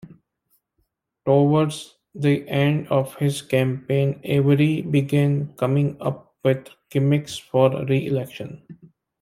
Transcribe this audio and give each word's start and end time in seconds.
Towards 1.27 1.99
the 2.15 2.49
end 2.49 2.87
of 2.87 3.13
his 3.17 3.43
campaign, 3.43 4.19
Avery 4.23 4.81
began 4.81 5.53
coming 5.57 5.95
up 6.01 6.33
with 6.43 6.69
gimmicks 6.89 7.37
for 7.37 7.69
reelection. 7.85 8.63